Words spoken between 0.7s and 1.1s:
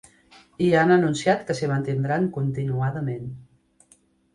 han